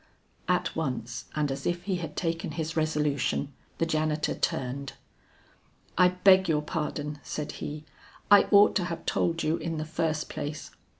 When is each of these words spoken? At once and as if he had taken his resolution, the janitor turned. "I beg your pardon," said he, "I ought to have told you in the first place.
At 0.47 0.75
once 0.75 1.25
and 1.35 1.51
as 1.51 1.67
if 1.67 1.83
he 1.83 1.97
had 1.97 2.15
taken 2.17 2.53
his 2.53 2.75
resolution, 2.75 3.53
the 3.77 3.85
janitor 3.85 4.33
turned. 4.33 4.93
"I 5.95 6.07
beg 6.07 6.49
your 6.49 6.63
pardon," 6.63 7.19
said 7.21 7.51
he, 7.51 7.85
"I 8.31 8.47
ought 8.49 8.75
to 8.77 8.85
have 8.85 9.05
told 9.05 9.43
you 9.43 9.57
in 9.57 9.77
the 9.77 9.85
first 9.85 10.27
place. 10.27 10.71